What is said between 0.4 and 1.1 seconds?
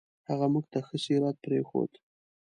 موږ ته ښه